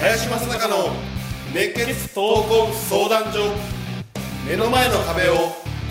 [0.00, 0.90] 林正孝の
[1.52, 3.52] 熱血闘魂相談所
[4.48, 5.34] 目の前の壁を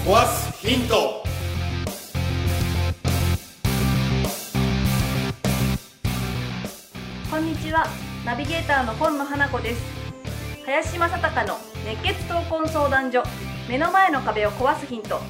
[0.06, 1.24] 壊すヒント。
[7.30, 7.86] こんにちは。
[8.26, 10.07] ナビゲーターの今野花子です。
[10.68, 13.24] 林正孝の熱血闘魂相談所。
[13.70, 15.22] 目の前の壁を壊すヒント。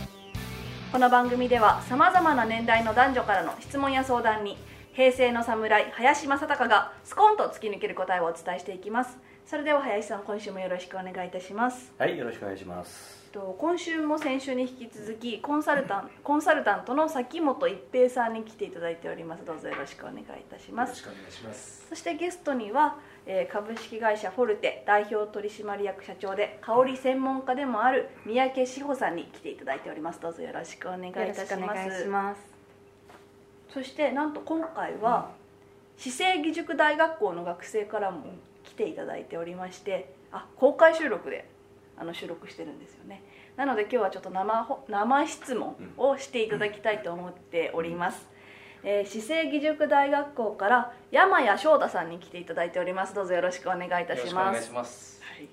[0.92, 4.58] この番組ではさまざまな年代の男女からの質問や相談に
[4.94, 9.20] 平成の侍林正孝がスコーンと突き抜ける答えをお伝えしていきます。
[9.46, 11.94] それでは林さん今週もよろしくお願いいたします。
[12.00, 13.30] はい、よろしくお願いします。
[13.32, 19.46] と今週も先週に引き続きコンサルタン コンサルタントの崎本一平さんに来ていただいております。
[19.46, 20.90] どうぞよろしくお願いいたします。
[20.90, 21.86] よろしくお願いします。
[21.90, 22.98] そしてゲストには、
[23.30, 30.22] えー株式会社フォルテ代表取締役社長で香り専門家でもある三宅志保さんに来ていただいております。
[30.22, 31.36] どうぞよろしくお願いいたします。
[31.36, 32.42] よろしくお願いします。
[33.74, 35.32] そしてなんと今回は
[35.98, 38.24] 姿勢義塾大学校の学生からも
[38.64, 41.50] 来ていただいておりましてあ公開収録で
[41.98, 43.24] あの収録してるんですよね。
[43.58, 48.28] なので今日はちょっと生ほ生質問をしていただきたいと思っております、
[48.84, 53.14] えー姿勢義塾大学校から山谷翔太さんに来ていただいております。
[53.14, 54.26] どうぞよろしくお願いいたします。
[54.26, 55.22] よろしくお願いします。
[55.24, 55.48] はい、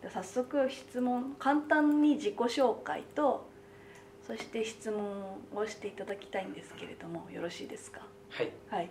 [0.00, 3.46] では早速質問簡単に自己紹介と
[4.26, 8.00] そして質問をしていただきたいんですけれどもよろしいですか？
[8.30, 8.50] はい。
[8.70, 8.90] はい。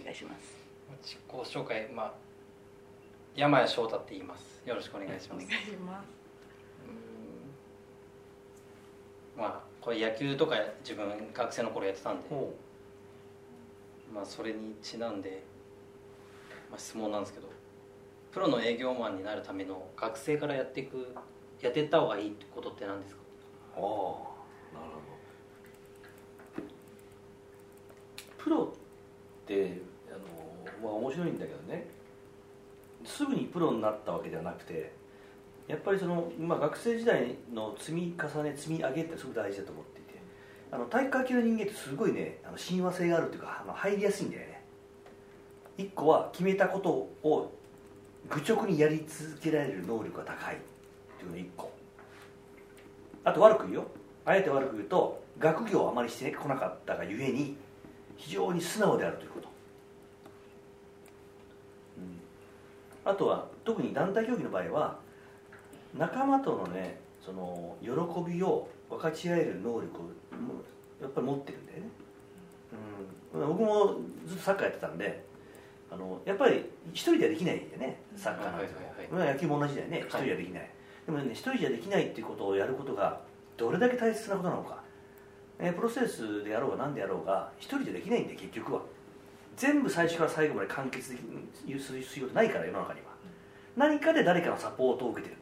[0.00, 0.56] お願いします。
[1.02, 2.12] 自己紹介、まあ
[3.34, 4.62] 山谷翔太って言います。
[4.66, 5.32] よろしくお願いします。
[5.32, 6.06] お願いします。
[9.36, 12.54] まあこれ野球とか自分学生の頃やってたんで、ほ
[14.12, 15.42] まあそれにちなんで、
[16.70, 17.48] まあ、質問なんですけど、
[18.30, 21.14] プロの営業マンになるための学生からやっていく
[21.60, 23.20] やってった方がいいってことって何ですか？
[23.76, 24.20] ああ、なるほ
[26.60, 26.64] ど。
[28.38, 30.18] プロってあの
[30.82, 31.86] まあ面白いんだけどね。
[33.04, 34.92] すぐにプロになったわけではなくて、
[35.66, 40.01] やっぱりそのまあ学生時代の積み重ね積み上げってすごく大事だと思って、
[40.72, 44.62] あの体育会系の人間ってすごいねあの親和性があるというかあの入りやすいんだよね。
[45.76, 47.52] 一個は決めたことを
[48.30, 50.58] 愚直にやり続けられる能力が高いっ
[51.18, 51.70] ていうの一個。
[53.24, 53.86] あと悪く言うよ
[54.24, 57.56] あえて悪く言うと学業をあまりしてこなかったがゆえに
[58.16, 59.48] 非常に素直であるということ、
[61.98, 64.98] うん、あとは特に団体競技の場合は
[65.94, 67.90] 仲間とのねその喜
[68.28, 70.10] びを分かち合える能力を
[71.00, 71.88] やっぱり持ってるんだよね、
[73.34, 75.24] うん、僕もずっとサッカーやってたんで
[75.90, 79.98] あのやっぱり一人ではできないんだよねサッカーなんて、はいはい野球も同じだよね。
[79.98, 80.70] 一人ではできない、
[81.04, 83.20] でもね一人じゃできないっていうことをやることが
[83.58, 84.82] どれだけ大切なことなのか、
[85.58, 88.82] えープロセスであろうが何であろうが一人じゃできないんで結局は。
[89.54, 93.06] 全部最初から最後まで完結できする必要ないから世の中には。
[93.76, 95.40] 何かで誰かのサポートを受けてる。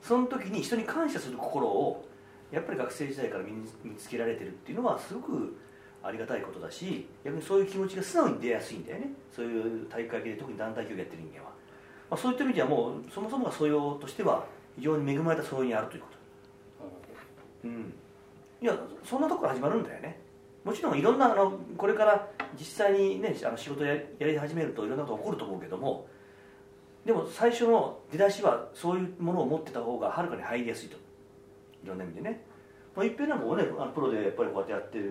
[0.00, 2.08] その時に人に感謝する心を
[2.50, 5.56] やっぱり学生時代から身に見つけられてるっていうのはすごく
[6.02, 9.10] ありがたいことだし逆にそういう気持ちが素直に出やすいんだよね。
[9.34, 11.50] そういう大会系で特に団体競技やってる人間は、
[12.10, 14.46] まあ、そういった意味ではもうそもそもが素養としては
[14.76, 17.68] 非常に恵まれた素養にあるということ。
[17.68, 17.94] うん。
[18.62, 20.20] いやそんなとこから始まるんだよね。
[20.64, 26.08] もちろんいろんなあのこれから実際にねあの仕事ややり始めるといろんなこと起こると思うけども
[27.04, 31.05] でも最初の出だしはそういうものを持ってた方がはるかに入りやすいと。
[31.86, 32.44] いろんな意味でね、
[32.96, 35.04] まあ、一平なんかもねあのプロでやっぱりこうやってやってる、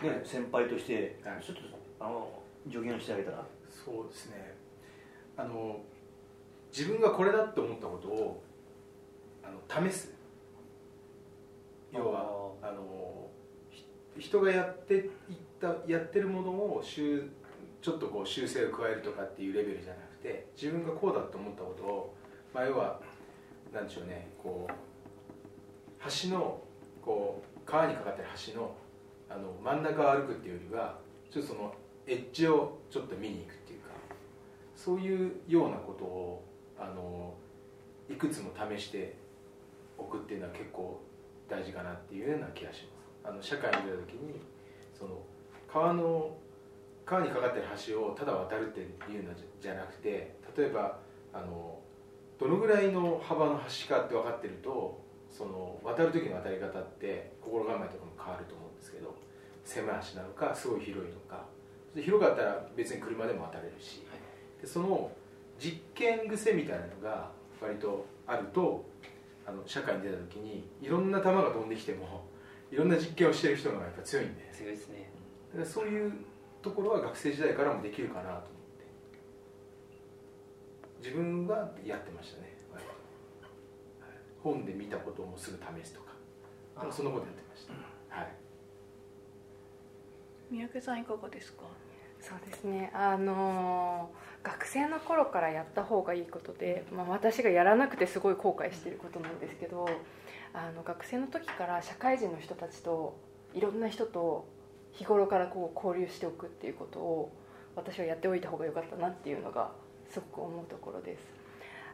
[0.00, 0.20] ねはい。
[0.24, 1.42] 先輩としてはい。
[1.42, 1.62] ちょっと
[1.98, 2.30] あの
[2.70, 3.44] 助言をしてあげたら。
[3.68, 4.54] そうですね。
[5.36, 5.80] あの
[6.70, 8.42] 自分がこれだって思ったことを
[9.42, 10.14] あの試す。
[11.92, 13.28] 要はあの
[13.70, 13.84] ひ
[14.20, 15.10] 人がやっていっ
[15.60, 17.28] たやってるものを修
[17.82, 22.14] ちょっとこう修正を加えるとかっていうレベルじゃなくて自分がこうだと思ったことを、
[22.54, 23.00] まあ、要は
[23.72, 24.89] なんでしょうねこう
[26.22, 26.60] 橋の
[27.02, 28.74] こう川にかかってる橋の
[29.28, 30.98] あの真ん中を歩くっていうよりは
[31.30, 31.72] ちょっとその
[32.06, 33.90] エッジをちょっと見に行くっていうか
[34.74, 36.44] そういうようなことを
[36.78, 37.34] あの
[38.08, 39.14] いくつも試して
[39.96, 41.00] おくっていうのは結構
[41.48, 43.28] 大事かなっていうような気がします。
[43.28, 44.40] あの社会に出た時に
[44.98, 45.20] その
[45.72, 46.36] 川の
[47.04, 49.30] 川にかかってる橋をただ渡るっていうの
[49.60, 50.98] じゃなくて例えば
[51.32, 51.78] あの
[52.38, 55.00] どのぐらいの幅の橋かって分かってると
[55.30, 59.14] その渡る時の渡り方って心構えとかも変わると思うんですけど
[59.64, 61.44] 狭い橋なのかすごい広いのか。
[61.94, 64.06] で広かったら別に車でも渡れるし、
[64.60, 65.10] でその
[65.58, 67.30] 実験癖みたいなのが
[67.60, 68.84] 割とあると
[69.46, 72.24] あの社会に出た時にいろんな球が飛んできても
[72.70, 74.48] いろんな実験をしてる人がやっぱ強いんで。
[74.52, 75.10] 強いですね。
[75.52, 76.12] だからそういう
[76.62, 78.50] ところは学生時代からもできるかなと思って。
[81.02, 82.50] 自分はやってましたね
[84.42, 86.12] 本で見たこともすぐ試すとか。
[86.76, 86.88] あ。
[86.90, 87.72] そのことやってました、
[88.16, 88.28] はい。
[90.50, 91.64] 三宅さんいかがですか？
[92.20, 92.90] そうですね。
[92.94, 99.86] あのー学生の頃からやった方がいいことで、まあ、私がやらなくてすごい後悔していることなんですけど
[100.54, 103.20] あの学生の時から社会人の人たちと
[103.52, 104.48] いろんな人と
[104.92, 107.36] 日頃からこう交流しておくっていうことを
[107.76, 109.72] 私はやっておいた方が良かったなっていうのが
[110.08, 111.20] すごく思うところです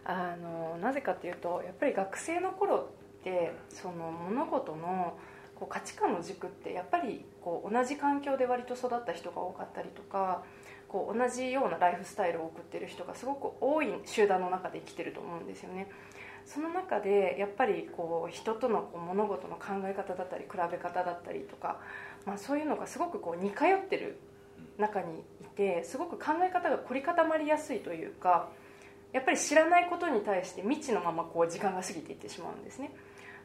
[0.08, 2.88] あのなぜかっていうとやっぱり学生の頃
[3.20, 5.19] ってその物事の
[5.56, 10.44] こう価値観の軸ってやっぱりこう同じ環境で割と育った人が多かったりとか
[10.87, 15.88] こう同じようなライフスタイルを送ってる人がすごく多い集団の中で生きてると思うんですよね。
[16.44, 21.81] その中でやっぱりこう人とのこう物事の考え方だったり比べ方だったりとか、
[22.25, 24.20] まあ、そういうのがすごくこう似通ってる
[24.79, 28.49] 中にいてすごく考え方が凝り固まりやすいというか
[29.12, 32.94] やっぱり知らないことに対して未知のままこう時間が過ぎていってしまうんですね。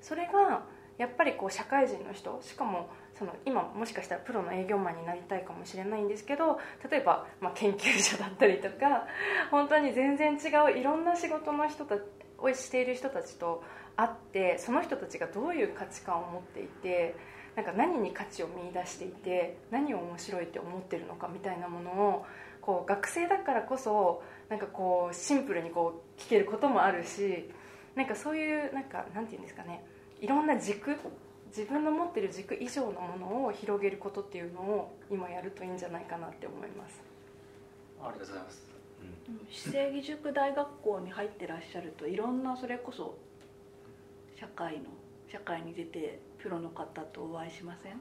[0.01, 0.65] それが
[0.97, 6.59] やっぱりこう社会人の人しかもその今もしかしたらプロの営業マンになりたいかもしれないんですけど
[6.89, 9.07] 例えば、まあ、研究者だったりとか
[9.49, 11.97] 本当に全然違ういろんな仕事の人た
[12.37, 13.63] をしている人たちと
[13.95, 17.15] 会ってその人たちがどういう価値観を持っていて
[17.55, 22.25] なんか何に価値を見出していて何を面白いって思ってるのかみたいなものを
[22.61, 27.49] こう学生だからこそなんかこうシンプルにこう聞けることもあるし
[27.95, 29.83] なんかそういうなんかなんていうんですかね
[30.19, 30.97] いろんな軸
[31.47, 37.01] 自分の持ってる軸以上のものを広げることっていうのを今やるといいんじゃないかなって思います。
[38.03, 38.67] ありがとうございます。
[39.49, 43.17] 姿勢義塾大学校に入ってらっしゃるといろんなそれこそ
[44.37, 44.85] 社会の
[45.31, 47.93] 社会に出てプロの方とお会いしません？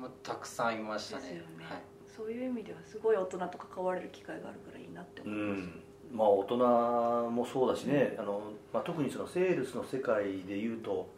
[0.00, 1.22] もうたくさんいましたね。
[1.22, 1.64] ですよね。
[1.64, 1.82] はい、
[2.16, 5.82] そういう意味ではすごい大人と関われる機会があるからいいなってう思います、ん。
[6.12, 11.08] まあ大人もそうだしね、あのまあ、特にそのセールスの世界でいうと、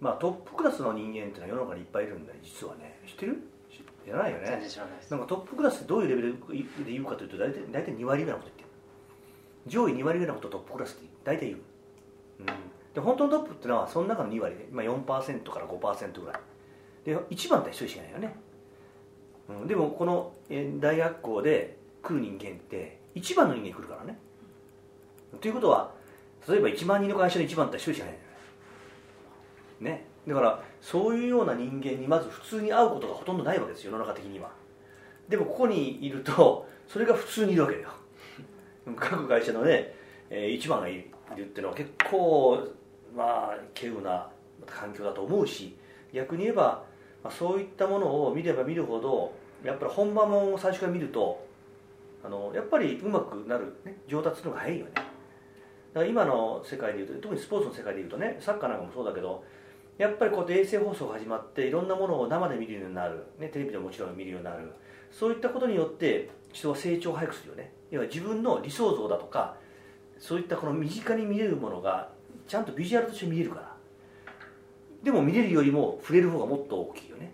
[0.00, 2.98] まあ、トップクラスの人間っていうのは世の中にいっぱいいるんだよ実はね。
[3.06, 3.42] 知ってる？
[3.70, 5.10] 知知らないよ全ね然知らないです。
[5.10, 6.32] なんかトップクラスってどういうレベル
[6.84, 8.68] で言うかというと大体大体2割ぐらいのこと言ってる。
[9.66, 11.58] 上位2割ぐらいのことをトップクラスって大体言う、
[12.40, 12.46] うん、
[12.94, 16.40] で本当のトップってのはその中の2割で、まあ、4%から5%ぐらい。
[17.04, 18.34] で1番って1人しかいないよね、
[19.48, 20.39] うん、でもこのえー
[20.80, 24.18] 大学校で来る人間って1番の人間来るからね。
[25.40, 25.92] ということは
[26.48, 28.32] 例えば1万人の会社の1番って1人しかいないんだよ
[29.80, 34.50] ねねだからそういうような人間にまず普通に会うことがほとんどないわけです世の中的には。
[35.28, 37.90] でもここにいるとそれが普通にいるわけだよ。
[38.96, 39.94] 各会社のね、
[40.30, 40.94] えー一番がい
[41.36, 42.66] るっていうのは結構
[43.14, 44.28] まあ稀有な
[44.66, 45.76] 環境だと思うし
[46.12, 46.84] 逆に言えば、
[47.22, 49.32] まあ、そういったものを見れば見るほど
[49.64, 51.46] やっぱり本番も最初から見ると
[52.24, 54.92] あのやっぱりうまくなる、ね、上達するのが早いよね。
[54.94, 55.06] だか
[55.94, 59.44] ら今の世界でいうと特にスポーツの世界でいうとねサッカーなんかもそうだけど
[59.98, 64.72] やっぱりこうやって衛星放送が始まっていろんなものを生で見るようになる、ね、テレビでももちろん見るようになる。
[65.10, 67.72] そういったことによって人は成長を早くするよね。
[67.90, 69.56] 要は自分の理想像だとか
[70.18, 72.10] そういったこの身近に見れるものが
[72.46, 73.76] ちゃんとビジュアルとして見れるから。
[75.02, 77.32] でも見れるよりも触れる方がもっと大きいよね、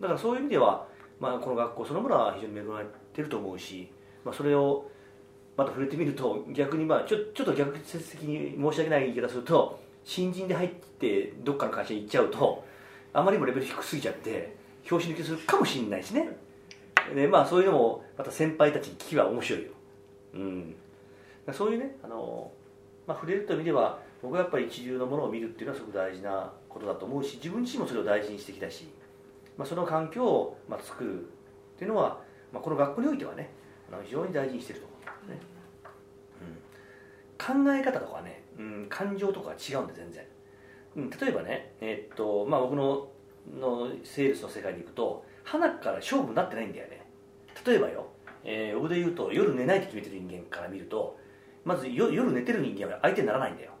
[0.00, 0.86] だからそういう意味では、
[1.18, 3.90] まあ、この学校そのものは非常に恵まれてると思うし、
[4.24, 4.90] まあ、それを
[5.56, 12.64] また触れてみると逆にまあちょちょっと逆説的に申し訳ない言い方すると新人で入ってどっかの会社に行っちゃうと
[13.12, 16.28] あまりにもレベル低すぎちゃって拍子抜けするかもしれないしね。
[17.14, 19.70] でまあそういうのもまた先輩たちに聞きは面白いよ、
[20.34, 20.74] うん、
[21.52, 22.50] そういうねあの、
[23.06, 28.88] まあ、触れるという意味では僕はやっぱり一流のものを見るっていうのはすごく大事なことだと思うし自分自身もそれを大事にしてきたし、
[29.60, 31.22] まあ、その環境をまあ作るっ
[31.78, 32.18] ていうのは、
[32.50, 33.50] まあ、この学校においてはね
[34.06, 35.46] 非常に大事にしてると思うんですね、
[37.36, 40.24] 考え方とかね、うん、感情とかは違うんで全然、
[40.96, 43.08] うん、例えばね、えーっとまあ、僕の
[43.54, 47.04] のセールスの世界に行くと花から勝負になってないんだよね。
[47.66, 48.06] 例えばよ、
[48.44, 51.18] えー僕で言うと夜寝ないって決めてる人間から見ると
[51.66, 53.72] まずよ夜寝てる人間は相手にならないんだよ。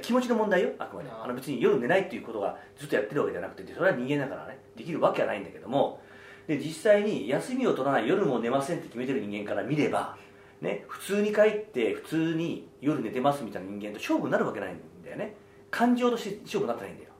[0.00, 1.10] 気持ちの問題よあくまで。
[1.10, 6.00] あの別に夜寝ないっていうことがずっとやってるわけじゃなくてそれは人間だからねできるわけはないんだけども。
[6.46, 10.16] で実際に休みを取らない夜も寝ませんって決めてる人間から見れば、
[10.60, 15.34] ね、普通に帰って普通に夜寝てますみたいな人間と勝負になるわけないんだよね。
[15.70, 17.10] 感情として勝負になってないんだよ。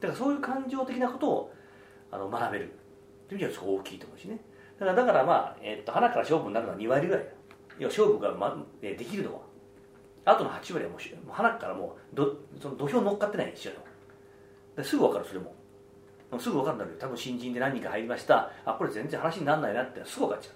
[0.00, 1.54] だからそういう感情的なことを
[2.10, 2.72] あの学べる。
[3.28, 4.38] という意味ではすごい大きいと思うしね。
[4.78, 7.30] だからだからまあ、えっと花から勝負になるのは2割ぐらいだ。
[7.78, 9.40] 要は勝負が、まえーできるのは
[10.24, 13.72] あとの8割はもうしもう花からもうどその土俵乗っかってないんですよ
[14.76, 15.54] ですぐ分かるそれも。
[16.38, 18.50] すぐ分かるんだけど多分新人で何人か入りました。
[18.64, 20.50] あこれ全然話にならないなってすぐ分かっちゃ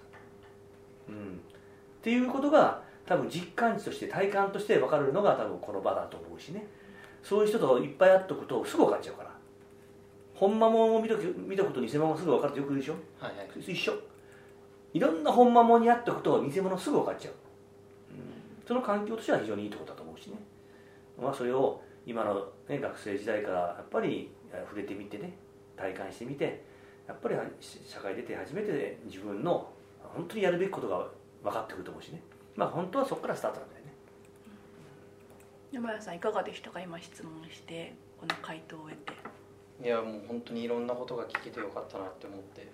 [1.09, 6.67] う、うん、っていうことが多分実感値として体感として分かるのが多分この場だと思うしね。
[7.23, 9.29] そういう人といっぱい会っとくとすぐ分かっちゃうから。
[10.33, 12.93] 本間もんを見とく見たこと偽物がすぐ分かるってよく言うでしょ。
[13.19, 13.71] はいはい。
[13.71, 13.93] 一緒。
[14.93, 17.33] いろんな本間もんに会っとくと偽物すぐ分かっちゃう、
[18.69, 20.37] うん、その環境としては非常にいいところだと思うしね。
[21.19, 25.33] まあそれを今の、ね、学生時代からやっぱりえ触れてみてね
[25.75, 26.63] 体感してみて
[27.07, 27.43] やっぱりは
[27.87, 29.71] 社会出て初めて自分の
[30.01, 31.07] 本当にやるべきことが
[31.43, 32.21] 分かってくると思うしね。
[32.55, 33.93] まあ本当はそこからスタートなんだよね。
[35.71, 36.79] 山谷さんいかがでしたか？
[36.79, 39.13] 今質問してこの回答を得て。
[39.83, 42.67] いやもう本当にいろんなことが聞けてよかったなって思って。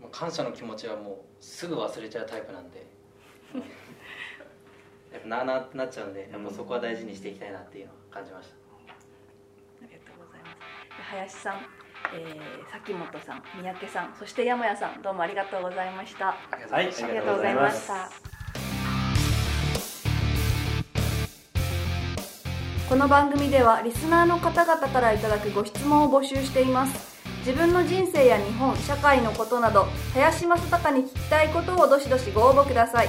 [0.00, 2.86] まあ感謝の気持ちはもうすぐ忘れちゃうタイプなんで
[5.12, 8.54] やっぱなあなあってなっちゃうんでやっぱそこは大事にしていきたいなっていうのは感じました。
[8.54, 10.56] ありがとうございます。
[11.10, 11.66] 林さん、
[12.14, 16.26] えー、崎本さん三宅さんそして山谷さんどうもありがとうございました。
[16.26, 16.34] は
[16.82, 18.10] いありがとうございました。
[22.88, 27.18] この番組ではリスナーの方々からいただくご質問を募集しています。
[27.48, 33.08] 自分の人生や日本社会のことなど林正孝に聞きたいことをどしどしご応募ください